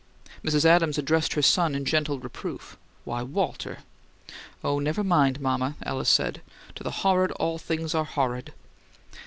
[0.43, 0.65] Mrs.
[0.65, 3.83] Adams addressed her son in gentle reproof, "Why Walter!"
[4.63, 6.41] "Oh, never mind, mama," Alice said.
[6.73, 8.51] "To the horrid all things are horrid."